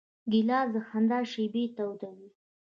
ګیلاس 0.31 0.67
د 0.75 0.77
خندا 0.87 1.19
شېبې 1.31 1.63
تودوي. 1.75 2.29